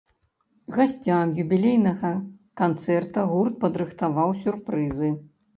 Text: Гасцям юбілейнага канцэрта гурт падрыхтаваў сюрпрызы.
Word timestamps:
Гасцям 0.77 1.33
юбілейнага 1.43 2.11
канцэрта 2.63 3.27
гурт 3.35 3.55
падрыхтаваў 3.65 4.29
сюрпрызы. 4.47 5.17